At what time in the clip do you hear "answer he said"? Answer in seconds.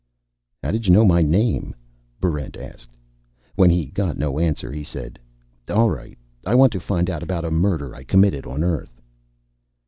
4.39-5.19